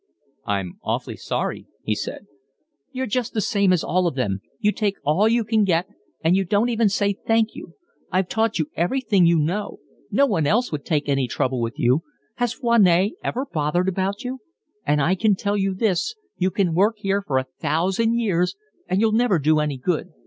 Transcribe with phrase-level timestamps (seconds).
[0.47, 2.25] "I'm awfully sorry," he said.
[2.91, 4.41] "You're just the same as all of them.
[4.57, 5.85] You take all you can get,
[6.23, 7.75] and you don't even say thank you.
[8.11, 9.77] I've taught you everything you know.
[10.09, 12.01] No one else would take any trouble with you.
[12.37, 14.39] Has Foinet ever bothered about you?
[14.87, 18.55] And I can tell you this—you can work here for a thousand years
[18.87, 20.13] and you'll never do any good.